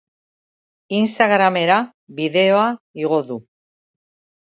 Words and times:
Instagramera 1.01 1.79
bideoa 2.23 2.67
igo 3.07 3.25
du. 3.33 3.43